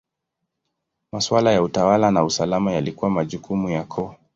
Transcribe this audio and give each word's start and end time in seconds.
Maswala 1.11 1.51
ya 1.51 1.63
utawala 1.63 2.11
na 2.11 2.23
usalama 2.23 2.71
yalikuwa 2.73 3.09
majukumu 3.11 3.69
ya 3.69 3.83
koo. 3.83 4.15